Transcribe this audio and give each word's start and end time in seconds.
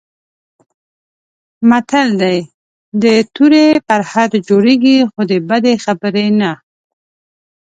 متل 1.69 2.07
دی: 2.21 2.37
د 3.03 3.05
تورې 3.35 3.67
پرهر 3.87 4.29
جوړېږي، 4.47 4.97
خو 5.11 5.21
د 5.31 5.33
بدې 5.49 5.73
خبرې 5.85 6.27
نه. 6.39 6.51